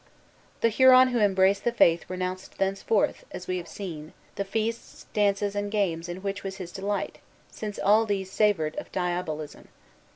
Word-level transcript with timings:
The 0.61 0.69
Huron 0.69 1.09
who 1.09 1.19
embraced 1.19 1.63
the 1.63 1.71
Faith 1.71 2.09
renounced 2.09 2.57
thenceforth, 2.57 3.23
as 3.29 3.45
we 3.45 3.57
have 3.57 3.67
seen, 3.67 4.13
the 4.33 4.43
feasts, 4.43 5.05
dances, 5.13 5.53
and 5.55 5.69
games 5.69 6.09
in 6.09 6.23
which 6.23 6.43
was 6.43 6.57
his 6.57 6.71
delight, 6.71 7.19
since 7.51 7.77
all 7.77 8.07
these 8.07 8.31
savored 8.31 8.75
of 8.77 8.91
diabolism. 8.91 9.67